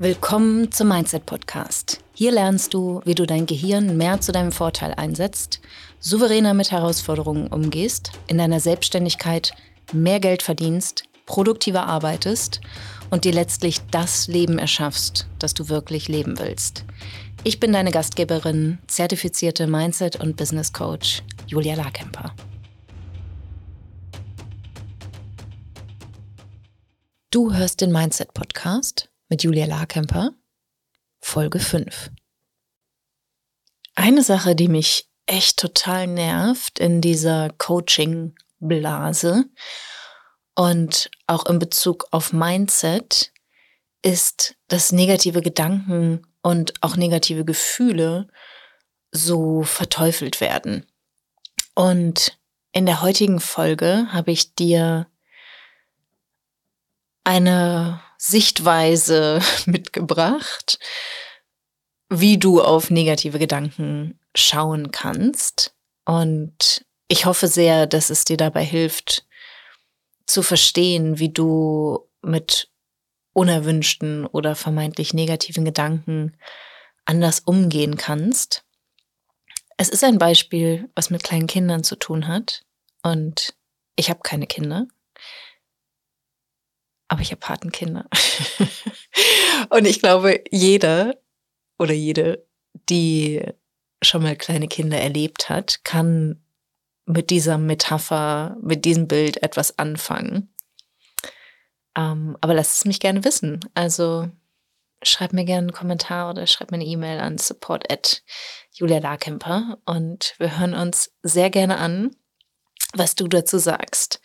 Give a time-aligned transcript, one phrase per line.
[0.00, 1.98] Willkommen zum Mindset Podcast.
[2.14, 5.60] Hier lernst du, wie du dein Gehirn mehr zu deinem Vorteil einsetzt,
[5.98, 9.50] souveräner mit Herausforderungen umgehst, in deiner Selbstständigkeit
[9.92, 12.60] mehr Geld verdienst, produktiver arbeitest
[13.10, 16.84] und dir letztlich das Leben erschaffst, das du wirklich leben willst.
[17.42, 22.32] Ich bin deine Gastgeberin, zertifizierte Mindset- und Business Coach Julia Larkemper.
[27.32, 30.32] Du hörst den Mindset Podcast mit Julia Larkemper,
[31.20, 32.10] Folge 5.
[33.94, 39.44] Eine Sache, die mich echt total nervt in dieser Coaching-Blase
[40.54, 43.32] und auch in Bezug auf Mindset,
[44.02, 48.28] ist, dass negative Gedanken und auch negative Gefühle
[49.10, 50.86] so verteufelt werden.
[51.74, 52.38] Und
[52.72, 55.08] in der heutigen Folge habe ich dir
[57.24, 60.78] eine Sichtweise mitgebracht,
[62.10, 65.74] wie du auf negative Gedanken schauen kannst.
[66.04, 69.26] Und ich hoffe sehr, dass es dir dabei hilft,
[70.26, 72.70] zu verstehen, wie du mit
[73.32, 76.36] unerwünschten oder vermeintlich negativen Gedanken
[77.04, 78.64] anders umgehen kannst.
[79.76, 82.64] Es ist ein Beispiel, was mit kleinen Kindern zu tun hat.
[83.02, 83.54] Und
[83.96, 84.88] ich habe keine Kinder
[87.08, 88.06] aber ich habe Patenkinder.
[89.70, 91.16] und ich glaube, jeder
[91.78, 92.46] oder jede,
[92.88, 93.42] die
[94.02, 96.42] schon mal kleine Kinder erlebt hat, kann
[97.06, 100.52] mit dieser Metapher, mit diesem Bild etwas anfangen.
[101.96, 103.60] Ähm, aber lasst es mich gerne wissen.
[103.74, 104.28] Also
[105.02, 108.22] schreib mir gerne einen Kommentar oder schreib mir eine E-Mail an support at
[108.72, 109.16] Julia
[109.84, 112.14] und wir hören uns sehr gerne an,
[112.94, 114.20] was du dazu sagst.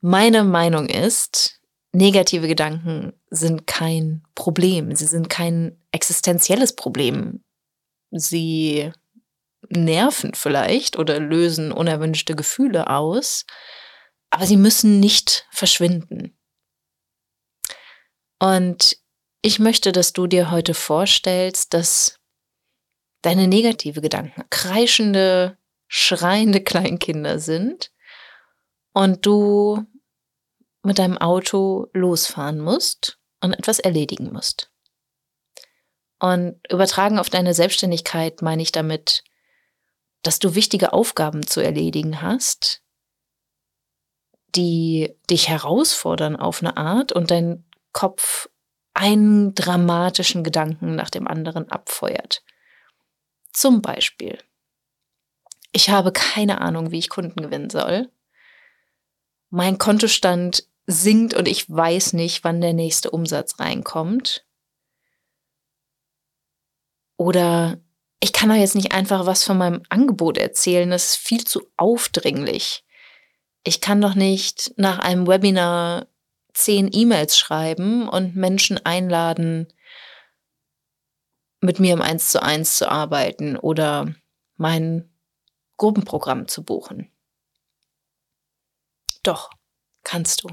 [0.00, 1.55] Meine Meinung ist,
[1.96, 4.94] negative Gedanken sind kein Problem.
[4.94, 7.42] Sie sind kein existenzielles Problem.
[8.10, 8.92] Sie
[9.68, 13.46] nerven vielleicht oder lösen unerwünschte Gefühle aus,
[14.30, 16.38] aber sie müssen nicht verschwinden.
[18.38, 18.98] Und
[19.42, 22.18] ich möchte, dass du dir heute vorstellst, dass
[23.22, 25.56] deine negative Gedanken kreischende,
[25.88, 27.92] schreiende Kleinkinder sind
[28.92, 29.84] und du
[30.86, 34.70] mit deinem Auto losfahren musst und etwas erledigen musst.
[36.18, 39.24] Und übertragen auf deine Selbstständigkeit meine ich damit,
[40.22, 42.82] dass du wichtige Aufgaben zu erledigen hast,
[44.54, 48.48] die dich herausfordern auf eine Art und dein Kopf
[48.94, 52.42] einen dramatischen Gedanken nach dem anderen abfeuert.
[53.52, 54.38] Zum Beispiel,
[55.72, 58.10] ich habe keine Ahnung, wie ich Kunden gewinnen soll.
[59.50, 64.46] Mein Kontostand sinkt und ich weiß nicht, wann der nächste Umsatz reinkommt.
[67.16, 67.80] Oder
[68.20, 71.68] ich kann doch jetzt nicht einfach was von meinem Angebot erzählen, das ist viel zu
[71.76, 72.84] aufdringlich.
[73.64, 76.06] Ich kann doch nicht nach einem Webinar
[76.54, 79.72] zehn E-Mails schreiben und Menschen einladen,
[81.60, 84.14] mit mir im Eins zu eins zu arbeiten oder
[84.56, 85.10] mein
[85.76, 87.10] Gruppenprogramm zu buchen.
[89.22, 89.50] Doch,
[90.02, 90.48] kannst du.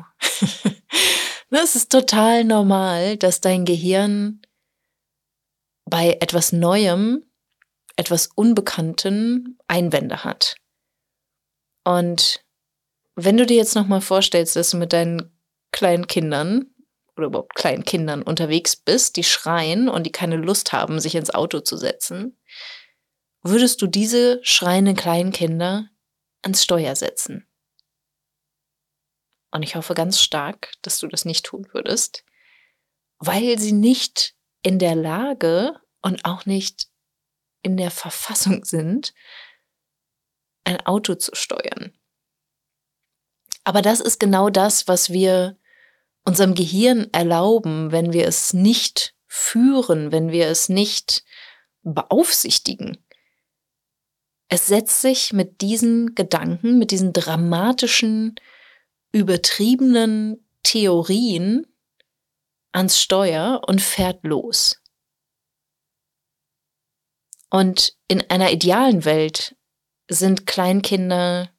[1.53, 4.41] Ne, es ist total normal, dass dein Gehirn
[5.85, 7.23] bei etwas Neuem,
[7.95, 10.55] etwas Unbekanntem Einwände hat.
[11.83, 12.43] Und
[13.15, 15.37] wenn du dir jetzt nochmal vorstellst, dass du mit deinen
[15.71, 16.73] kleinen Kindern
[17.15, 21.29] oder überhaupt kleinen Kindern unterwegs bist, die schreien und die keine Lust haben, sich ins
[21.29, 22.39] Auto zu setzen,
[23.43, 25.89] würdest du diese schreienden kleinen Kinder
[26.41, 27.47] ans Steuer setzen?
[29.53, 32.25] Und ich hoffe ganz stark, dass du das nicht tun würdest,
[33.19, 34.33] weil sie nicht
[34.63, 36.87] in der Lage und auch nicht
[37.61, 39.13] in der Verfassung sind,
[40.63, 41.93] ein Auto zu steuern.
[43.63, 45.55] Aber das ist genau das, was wir
[46.25, 51.23] unserem Gehirn erlauben, wenn wir es nicht führen, wenn wir es nicht
[51.83, 53.05] beaufsichtigen.
[54.47, 58.35] Es setzt sich mit diesen Gedanken, mit diesen dramatischen
[59.13, 61.65] übertriebenen Theorien
[62.73, 64.81] ans Steuer und fährt los.
[67.49, 69.55] Und in einer idealen Welt
[70.09, 71.51] sind Kleinkinder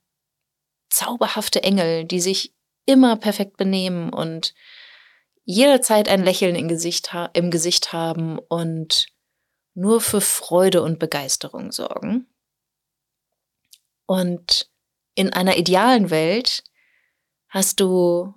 [0.90, 2.52] zauberhafte Engel, die sich
[2.84, 4.54] immer perfekt benehmen und
[5.44, 9.06] jederzeit ein Lächeln im Gesicht, im Gesicht haben und
[9.74, 12.26] nur für Freude und Begeisterung sorgen.
[14.06, 14.70] Und
[15.14, 16.64] in einer idealen Welt
[17.54, 18.34] hast du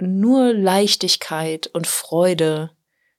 [0.00, 2.74] nur Leichtigkeit und Freude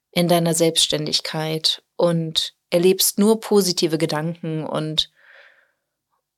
[0.09, 5.11] in deiner Selbstständigkeit und erlebst nur positive Gedanken und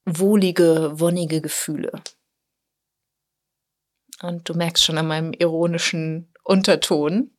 [0.03, 2.03] wohlige, wonnige Gefühle.
[4.21, 7.31] Und du merkst schon an meinem ironischen Unterton,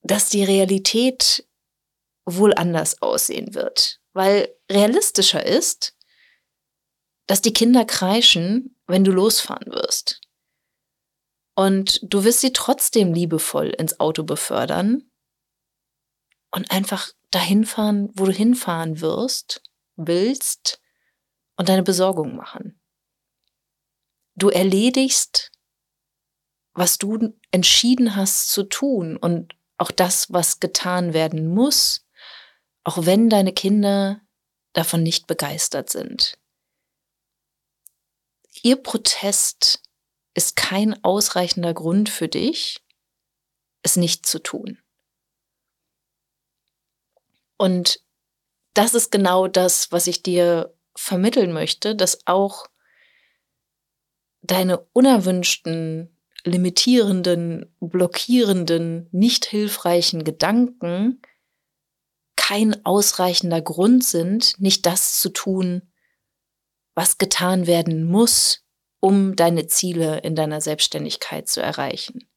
[0.00, 1.46] dass die Realität
[2.24, 5.94] wohl anders aussehen wird, weil realistischer ist,
[7.26, 10.20] dass die Kinder kreischen, wenn du losfahren wirst.
[11.54, 15.10] Und du wirst sie trotzdem liebevoll ins Auto befördern
[16.50, 19.62] und einfach dahin fahren, wo du hinfahren wirst,
[19.96, 20.78] willst
[21.56, 22.82] und deine Besorgung machen.
[24.34, 25.50] Du erledigst,
[26.74, 32.06] was du entschieden hast zu tun und auch das, was getan werden muss,
[32.84, 34.20] auch wenn deine Kinder
[34.74, 36.41] davon nicht begeistert sind.
[38.62, 39.82] Ihr Protest
[40.34, 42.80] ist kein ausreichender Grund für dich,
[43.82, 44.78] es nicht zu tun.
[47.56, 48.00] Und
[48.74, 52.66] das ist genau das, was ich dir vermitteln möchte, dass auch
[54.42, 61.20] deine unerwünschten, limitierenden, blockierenden, nicht hilfreichen Gedanken
[62.36, 65.91] kein ausreichender Grund sind, nicht das zu tun,
[66.94, 68.64] was getan werden muss,
[69.00, 72.28] um deine Ziele in deiner Selbstständigkeit zu erreichen.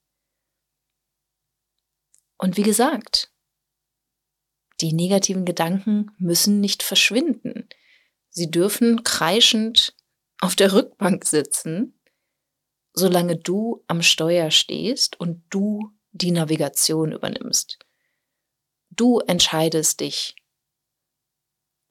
[2.38, 3.32] Und wie gesagt,
[4.82, 7.70] die negativen Gedanken müssen nicht verschwinden.
[8.30, 9.96] Sie dürfen kreischend
[10.42, 12.00] auf der Rückbank sitzen,
[12.94, 17.80] solange du am Steuer stehst und du die Navigation übernimmst.
[18.90, 20.36] Du entscheidest dich,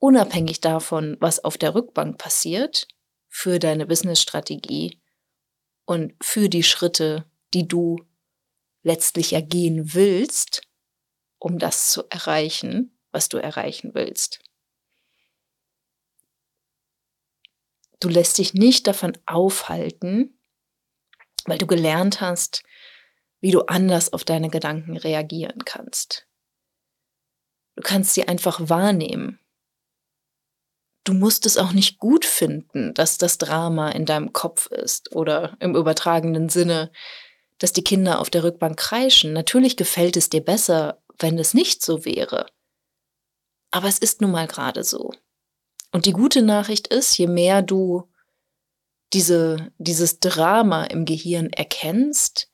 [0.04, 2.88] unabhängig davon, was auf der Rückbank passiert,
[3.30, 5.00] für deine Businessstrategie
[5.86, 7.24] und für die Schritte,
[7.54, 8.04] die du
[8.82, 10.60] letztlich ergehen willst,
[11.38, 14.40] um das zu erreichen, was du erreichen willst.
[17.98, 20.38] Du lässt dich nicht davon aufhalten,
[21.46, 22.62] weil du gelernt hast,
[23.40, 26.26] wie du anders auf deine Gedanken reagieren kannst.
[27.74, 29.40] Du kannst sie einfach wahrnehmen
[31.04, 35.56] du musst es auch nicht gut finden, dass das Drama in deinem Kopf ist oder
[35.60, 36.90] im übertragenen Sinne,
[37.58, 39.32] dass die Kinder auf der Rückbank kreischen.
[39.32, 42.46] Natürlich gefällt es dir besser, wenn es nicht so wäre.
[43.70, 45.12] Aber es ist nun mal gerade so.
[45.92, 48.10] Und die gute Nachricht ist, je mehr du
[49.12, 52.50] diese, dieses Drama im Gehirn erkennst,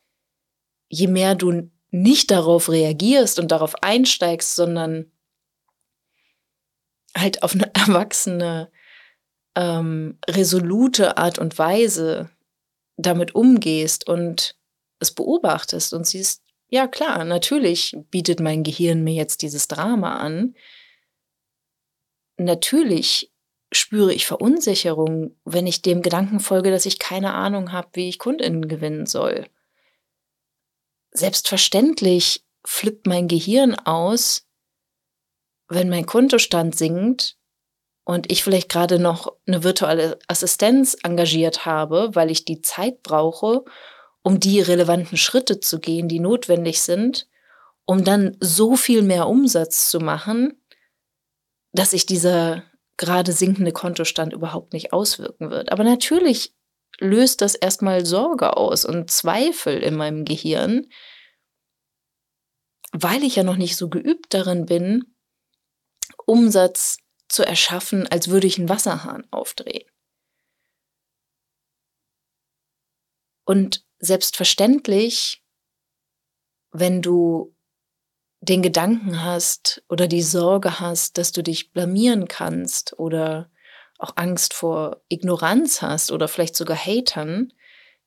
[0.88, 5.10] je mehr du nicht darauf reagierst und darauf einsteigst, sondern
[7.16, 8.70] halt auf eine erwachsene,
[9.56, 12.30] ähm, resolute Art und Weise
[12.96, 14.56] damit umgehst und
[15.00, 20.54] es beobachtest und siehst, ja klar, natürlich bietet mein Gehirn mir jetzt dieses Drama an.
[22.36, 23.32] Natürlich
[23.72, 28.18] spüre ich Verunsicherung, wenn ich dem Gedanken folge, dass ich keine Ahnung habe, wie ich
[28.18, 29.46] Kundinnen gewinnen soll.
[31.12, 34.46] Selbstverständlich flippt mein Gehirn aus,
[35.70, 37.36] wenn mein Kontostand sinkt
[38.04, 43.64] und ich vielleicht gerade noch eine virtuelle Assistenz engagiert habe, weil ich die Zeit brauche,
[44.22, 47.28] um die relevanten Schritte zu gehen, die notwendig sind,
[47.86, 50.60] um dann so viel mehr Umsatz zu machen,
[51.72, 52.64] dass sich dieser
[52.96, 55.72] gerade sinkende Kontostand überhaupt nicht auswirken wird.
[55.72, 56.54] Aber natürlich
[56.98, 60.86] löst das erstmal Sorge aus und Zweifel in meinem Gehirn,
[62.92, 65.14] weil ich ja noch nicht so geübt darin bin,
[66.30, 69.88] Umsatz zu erschaffen, als würde ich einen Wasserhahn aufdrehen.
[73.44, 75.42] Und selbstverständlich,
[76.70, 77.52] wenn du
[78.40, 83.50] den Gedanken hast oder die Sorge hast, dass du dich blamieren kannst oder
[83.98, 87.52] auch Angst vor Ignoranz hast oder vielleicht sogar Hatern,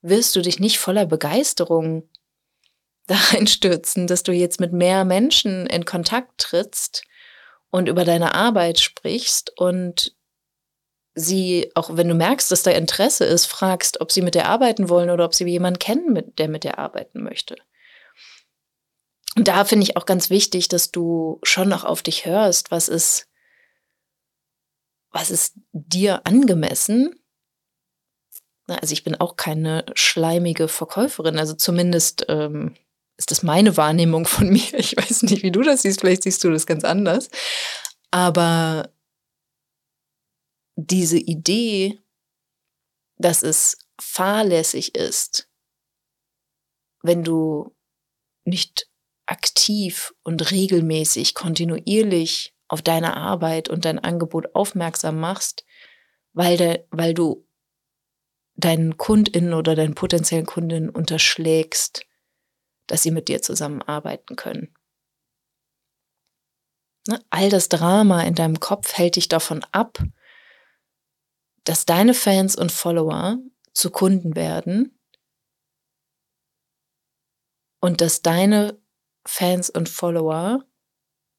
[0.02, 2.10] wirst du dich nicht voller Begeisterung
[3.08, 7.04] da reinstürzen, dass du jetzt mit mehr Menschen in Kontakt trittst
[7.74, 10.16] und über deine Arbeit sprichst und
[11.16, 14.90] sie, auch wenn du merkst, dass da Interesse ist, fragst, ob sie mit dir arbeiten
[14.90, 17.56] wollen oder ob sie jemanden kennen, der mit dir arbeiten möchte.
[19.36, 22.90] Und da finde ich auch ganz wichtig, dass du schon noch auf dich hörst, was
[22.90, 23.28] ist,
[25.10, 27.16] was ist dir angemessen.
[28.68, 32.76] Also ich bin auch keine schleimige Verkäuferin, also zumindest ähm,
[33.24, 34.74] ist das meine Wahrnehmung von mir.
[34.74, 37.30] Ich weiß nicht, wie du das siehst, vielleicht siehst du das ganz anders.
[38.12, 38.92] Aber
[40.76, 42.02] diese Idee,
[43.18, 45.50] dass es fahrlässig ist,
[47.02, 47.74] wenn du
[48.44, 48.90] nicht
[49.26, 55.64] aktiv und regelmäßig, kontinuierlich auf deine Arbeit und dein Angebot aufmerksam machst,
[56.34, 57.48] weil, de, weil du
[58.56, 62.06] deinen KundInnen oder deinen potenziellen Kundinnen unterschlägst,
[62.94, 64.72] dass sie mit dir zusammenarbeiten können.
[67.08, 67.20] Ne?
[67.32, 69.98] All das Drama in deinem Kopf hält dich davon ab,
[71.64, 73.40] dass deine Fans und Follower
[73.74, 75.00] zu Kunden werden
[77.80, 78.80] und dass deine
[79.26, 80.64] Fans und Follower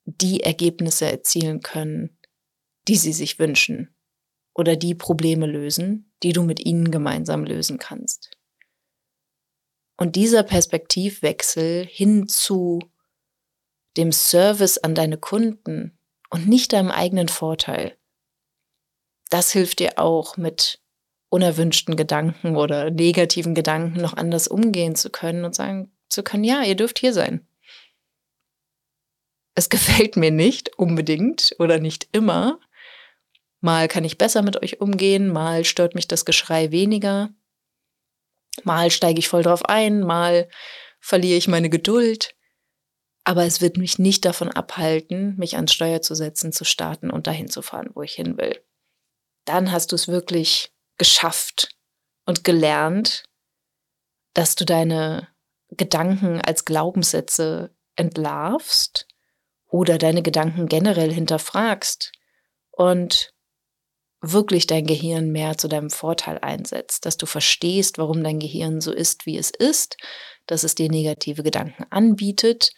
[0.06, 2.18] die Ergebnisse erzielen können,
[2.88, 3.94] die sie sich wünschen
[4.56, 8.33] oder die Probleme lösen, die du mit ihnen gemeinsam lösen kannst.
[9.96, 12.80] Und dieser Perspektivwechsel hin zu
[13.96, 15.96] dem Service an deine Kunden
[16.30, 17.96] und nicht deinem eigenen Vorteil,
[19.30, 20.80] das hilft dir auch mit
[21.28, 26.62] unerwünschten Gedanken oder negativen Gedanken noch anders umgehen zu können und sagen zu können, ja,
[26.62, 27.46] ihr dürft hier sein.
[29.56, 32.60] Es gefällt mir nicht unbedingt oder nicht immer.
[33.60, 37.30] Mal kann ich besser mit euch umgehen, mal stört mich das Geschrei weniger.
[38.62, 40.48] Mal steige ich voll drauf ein, mal
[41.00, 42.34] verliere ich meine Geduld.
[43.24, 47.26] Aber es wird mich nicht davon abhalten, mich ans Steuer zu setzen, zu starten und
[47.26, 48.62] dahin zu fahren, wo ich hin will.
[49.46, 51.74] Dann hast du es wirklich geschafft
[52.26, 53.24] und gelernt,
[54.34, 55.28] dass du deine
[55.70, 59.08] Gedanken als Glaubenssätze entlarvst
[59.66, 62.12] oder deine Gedanken generell hinterfragst
[62.70, 63.33] und
[64.32, 68.92] wirklich dein Gehirn mehr zu deinem Vorteil einsetzt, dass du verstehst, warum dein Gehirn so
[68.92, 69.96] ist, wie es ist,
[70.46, 72.72] dass es dir negative Gedanken anbietet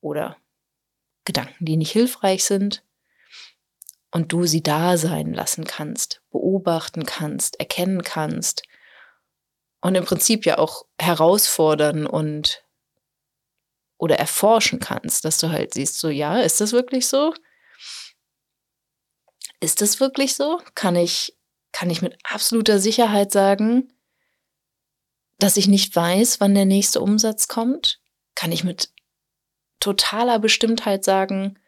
[0.00, 0.36] oder
[1.24, 2.84] Gedanken, die nicht hilfreich sind
[4.10, 8.62] und du sie da sein lassen kannst, beobachten kannst, erkennen kannst
[9.80, 12.64] und im Prinzip ja auch herausfordern und
[13.98, 17.32] oder erforschen kannst, dass du halt siehst, so ja, ist das wirklich so?
[19.60, 20.60] Ist das wirklich so?
[20.74, 21.36] Kann ich,
[21.72, 23.92] kann ich mit absoluter Sicherheit sagen,
[25.38, 28.00] dass ich nicht weiß, wann der nächste Umsatz kommt?
[28.34, 28.90] Kann ich mit
[29.80, 31.58] totaler Bestimmtheit sagen,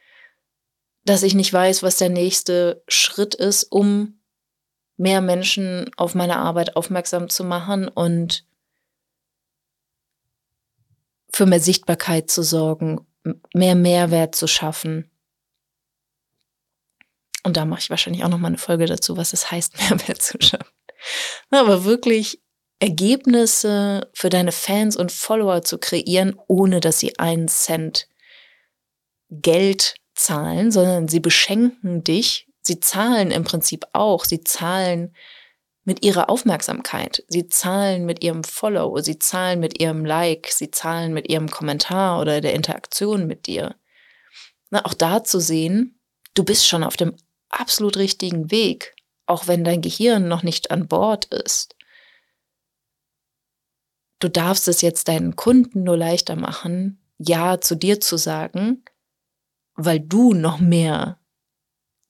[1.04, 4.20] dass ich nicht weiß, was der nächste Schritt ist, um
[4.96, 8.44] mehr Menschen auf meine Arbeit aufmerksam zu machen und
[11.32, 13.06] für mehr Sichtbarkeit zu sorgen,
[13.54, 15.07] mehr Mehrwert zu schaffen.
[17.48, 20.20] Und da mache ich wahrscheinlich auch noch mal eine Folge dazu, was es heißt, Mehrwert
[20.20, 20.68] zu schaffen.
[21.50, 22.42] Aber wirklich
[22.78, 28.06] Ergebnisse für deine Fans und Follower zu kreieren, ohne dass sie einen Cent
[29.30, 32.48] Geld zahlen, sondern sie beschenken dich.
[32.60, 34.26] Sie zahlen im Prinzip auch.
[34.26, 35.14] Sie zahlen
[35.84, 37.24] mit ihrer Aufmerksamkeit.
[37.28, 38.98] Sie zahlen mit ihrem Follow.
[39.00, 40.48] Sie zahlen mit ihrem Like.
[40.50, 43.74] Sie zahlen mit ihrem Kommentar oder der Interaktion mit dir.
[44.68, 45.98] Na, auch da zu sehen,
[46.34, 47.16] du bist schon auf dem
[47.48, 48.94] absolut richtigen Weg,
[49.26, 51.74] auch wenn dein Gehirn noch nicht an Bord ist.
[54.20, 58.84] Du darfst es jetzt deinen Kunden nur leichter machen, Ja zu dir zu sagen,
[59.74, 61.20] weil du noch mehr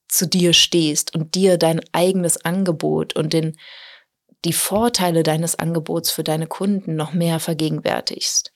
[0.09, 3.59] zu dir stehst und dir dein eigenes Angebot und den,
[4.45, 8.53] die Vorteile deines Angebots für deine Kunden noch mehr vergegenwärtigst.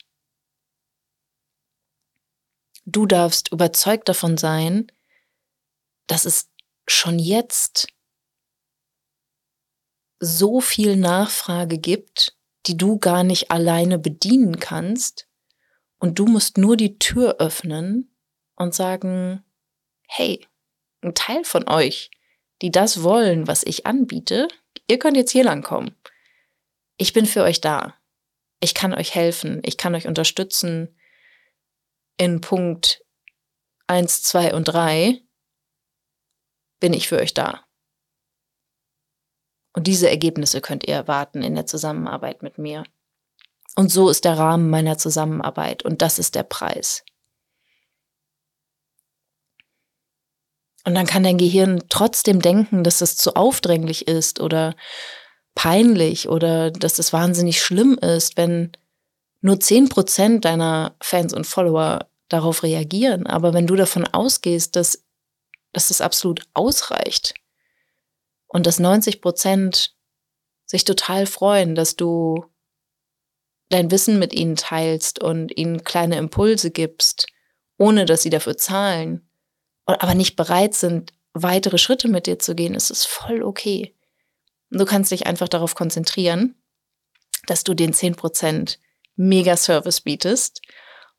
[2.85, 4.91] Du darfst überzeugt davon sein,
[6.07, 6.49] dass es
[6.87, 7.87] schon jetzt
[10.19, 15.27] so viel Nachfrage gibt, die du gar nicht alleine bedienen kannst,
[16.03, 18.13] und du musst nur die Tür öffnen
[18.57, 19.41] und sagen,
[20.05, 20.45] hey,
[20.99, 22.11] ein Teil von euch,
[22.61, 24.49] die das wollen, was ich anbiete,
[24.89, 25.95] ihr könnt jetzt hier lang kommen.
[26.97, 27.95] Ich bin für euch da.
[28.59, 29.61] Ich kann euch helfen.
[29.63, 30.99] Ich kann euch unterstützen
[32.17, 33.05] in Punkt
[33.87, 35.21] 1, 2 und 3
[36.83, 37.61] bin ich für euch da.
[39.71, 42.83] Und diese Ergebnisse könnt ihr erwarten in der Zusammenarbeit mit mir.
[43.77, 47.05] Und so ist der Rahmen meiner Zusammenarbeit und das ist der Preis.
[50.83, 54.75] Und dann kann dein Gehirn trotzdem denken, dass das zu aufdringlich ist oder
[55.55, 58.73] peinlich oder dass das wahnsinnig schlimm ist, wenn
[59.39, 63.25] nur zehn Prozent deiner Fans und Follower darauf reagieren.
[63.25, 65.05] Aber wenn du davon ausgehst, dass,
[65.73, 67.33] dass das absolut ausreicht
[68.47, 69.95] und dass 90 Prozent
[70.65, 72.45] sich total freuen, dass du
[73.69, 77.27] dein Wissen mit ihnen teilst und ihnen kleine Impulse gibst,
[77.77, 79.27] ohne dass sie dafür zahlen,
[79.85, 83.95] aber nicht bereit sind, weitere Schritte mit dir zu gehen, ist es voll okay.
[84.69, 86.55] Und du kannst dich einfach darauf konzentrieren,
[87.47, 88.77] dass du den 10%
[89.15, 90.61] Mega-Service bietest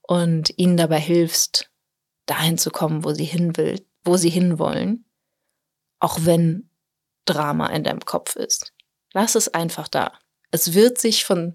[0.03, 1.71] und ihnen dabei hilfst,
[2.27, 5.05] dahin zu kommen, wo sie hin will, wo sie hinwollen,
[5.99, 6.69] auch wenn
[7.25, 8.73] Drama in deinem Kopf ist.
[9.13, 10.13] Lass es einfach da.
[10.51, 11.55] Es wird sich von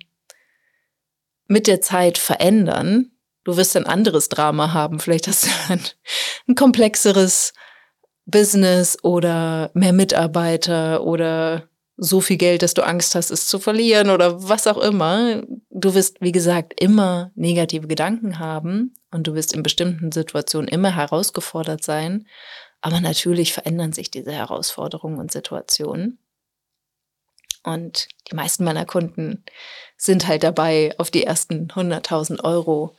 [1.48, 3.12] mit der Zeit verändern.
[3.44, 5.00] Du wirst ein anderes Drama haben.
[5.00, 5.82] Vielleicht hast du ein,
[6.48, 7.54] ein komplexeres
[8.26, 14.10] Business oder mehr Mitarbeiter oder so viel Geld, dass du Angst hast, es zu verlieren
[14.10, 15.44] oder was auch immer.
[15.70, 20.96] Du wirst, wie gesagt, immer negative Gedanken haben und du wirst in bestimmten Situationen immer
[20.96, 22.28] herausgefordert sein.
[22.82, 26.20] Aber natürlich verändern sich diese Herausforderungen und Situationen.
[27.64, 29.44] Und die meisten meiner Kunden
[29.98, 32.96] sind halt dabei, auf die ersten 100.000 Euro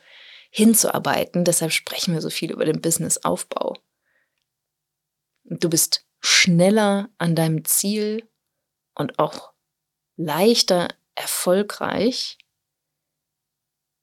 [0.51, 1.45] hinzuarbeiten.
[1.45, 3.77] Deshalb sprechen wir so viel über den Businessaufbau.
[5.45, 8.29] Du bist schneller an deinem Ziel
[8.93, 9.53] und auch
[10.15, 12.37] leichter erfolgreich,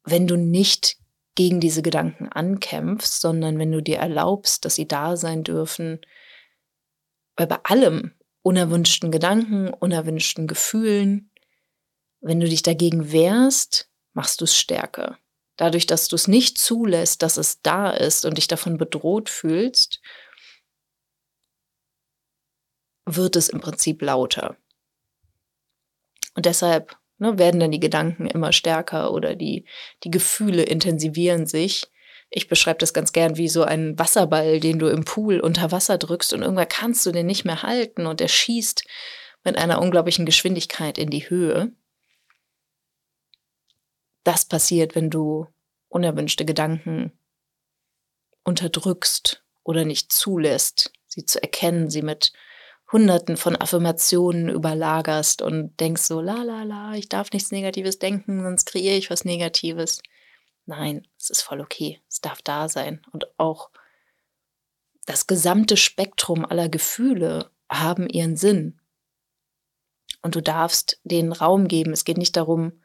[0.02, 0.97] wenn du nicht
[1.38, 6.00] gegen diese Gedanken ankämpfst, sondern wenn du dir erlaubst, dass sie da sein dürfen,
[7.36, 11.30] weil bei allem unerwünschten Gedanken, unerwünschten Gefühlen,
[12.20, 15.16] wenn du dich dagegen wehrst, machst du es stärker.
[15.54, 20.00] Dadurch, dass du es nicht zulässt, dass es da ist und dich davon bedroht fühlst,
[23.06, 24.56] wird es im Prinzip lauter.
[26.34, 29.64] Und deshalb ne, werden dann die Gedanken immer stärker oder die,
[30.04, 31.86] die Gefühle intensivieren sich.
[32.30, 35.98] Ich beschreibe das ganz gern wie so einen Wasserball, den du im Pool unter Wasser
[35.98, 38.84] drückst und irgendwann kannst du den nicht mehr halten und der schießt
[39.44, 41.72] mit einer unglaublichen Geschwindigkeit in die Höhe.
[44.24, 45.46] Das passiert, wenn du
[45.88, 47.12] unerwünschte Gedanken
[48.44, 52.32] unterdrückst oder nicht zulässt, sie zu erkennen, sie mit
[52.90, 58.42] Hunderten von Affirmationen überlagerst und denkst so, la la la, ich darf nichts Negatives denken,
[58.42, 60.00] sonst kreiere ich was Negatives.
[60.64, 63.02] Nein, es ist voll okay, es darf da sein.
[63.12, 63.70] Und auch
[65.06, 68.80] das gesamte Spektrum aller Gefühle haben ihren Sinn.
[70.22, 71.92] Und du darfst den Raum geben.
[71.92, 72.82] Es geht nicht darum,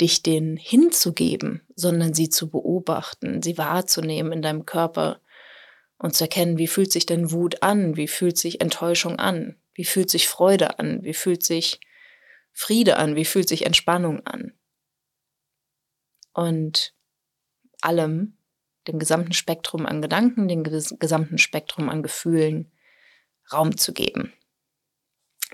[0.00, 5.20] dich den hinzugeben, sondern sie zu beobachten, sie wahrzunehmen in deinem Körper,
[5.98, 9.84] und zu erkennen, wie fühlt sich denn Wut an, wie fühlt sich Enttäuschung an, wie
[9.84, 11.80] fühlt sich Freude an, wie fühlt sich
[12.52, 14.52] Friede an, wie fühlt sich Entspannung an.
[16.32, 16.94] Und
[17.80, 18.36] allem,
[18.86, 22.72] dem gesamten Spektrum an Gedanken, dem gesamten Spektrum an Gefühlen
[23.52, 24.32] Raum zu geben.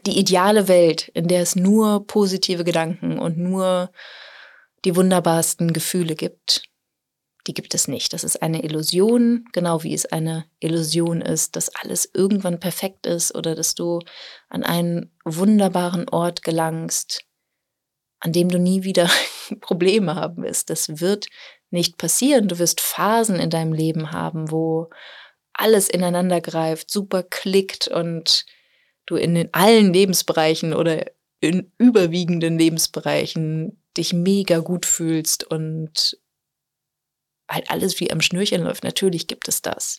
[0.07, 3.92] Die ideale Welt, in der es nur positive Gedanken und nur
[4.85, 6.69] die wunderbarsten Gefühle gibt,
[7.81, 8.12] es nicht.
[8.12, 13.35] Das ist eine Illusion, genau wie es eine Illusion ist, dass alles irgendwann perfekt ist
[13.35, 14.01] oder dass du
[14.49, 17.25] an einen wunderbaren Ort gelangst,
[18.21, 19.09] an dem du nie wieder
[19.61, 20.71] Probleme haben wirst.
[20.71, 21.27] Das wird
[21.71, 22.49] nicht passieren.
[22.49, 24.90] Du wirst Phasen in deinem Leben haben, wo
[25.53, 28.47] alles ineinander greift, super klickt und
[29.07, 31.07] du in den allen Lebensbereichen oder
[31.40, 36.19] in überwiegenden Lebensbereichen dich mega gut fühlst und
[37.51, 38.85] halt alles wie am Schnürchen läuft.
[38.85, 39.97] Natürlich gibt es das.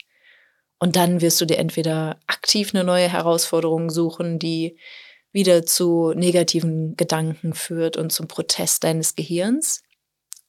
[0.79, 4.79] Und dann wirst du dir entweder aktiv eine neue Herausforderung suchen, die
[5.31, 9.83] wieder zu negativen Gedanken führt und zum Protest deines Gehirns.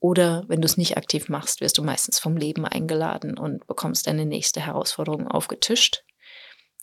[0.00, 4.06] Oder wenn du es nicht aktiv machst, wirst du meistens vom Leben eingeladen und bekommst
[4.06, 6.02] deine nächste Herausforderung aufgetischt.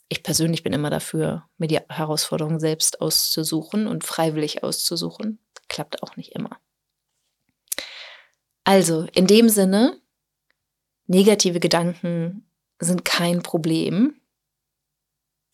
[0.08, 5.38] Ich persönlich bin immer dafür, mir die Herausforderung selbst auszusuchen und freiwillig auszusuchen.
[5.68, 6.58] Klappt auch nicht immer.
[8.64, 10.00] Also, in dem Sinne,
[11.10, 14.20] Negative Gedanken sind kein Problem.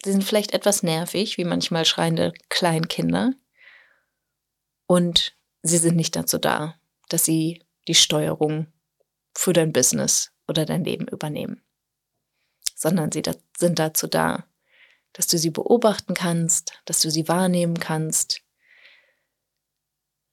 [0.05, 3.33] Sie sind vielleicht etwas nervig, wie manchmal schreiende Kleinkinder.
[4.87, 8.66] Und sie sind nicht dazu da, dass sie die Steuerung
[9.35, 11.62] für dein Business oder dein Leben übernehmen,
[12.75, 13.23] sondern sie
[13.57, 14.45] sind dazu da,
[15.14, 18.42] dass du sie beobachten kannst, dass du sie wahrnehmen kannst,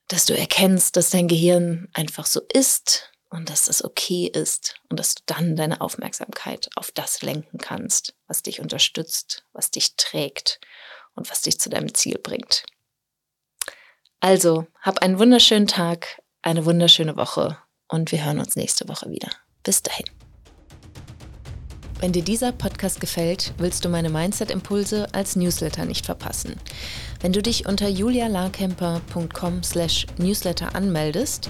[0.10, 5.00] dass du erkennst, dass dein Gehirn einfach so ist und dass das okay ist und
[5.00, 10.60] dass du dann deine Aufmerksamkeit auf das lenken kannst, was dich unterstützt, was dich trägt
[11.16, 12.64] und was dich zu deinem Ziel bringt.
[14.20, 19.32] Also, hab einen wunderschönen Tag, eine wunderschöne Woche und wir hören uns nächste Woche wieder.
[19.64, 20.06] Bis dahin.
[22.00, 26.60] Wenn dir dieser Podcast gefällt, willst du meine Mindset-Impulse als Newsletter nicht verpassen.
[27.22, 31.50] Wenn du dich unter julialarkemper.com/newsletter anmeldest,